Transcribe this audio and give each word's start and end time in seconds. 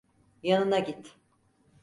Yanına 0.43 0.79
git. 0.79 1.17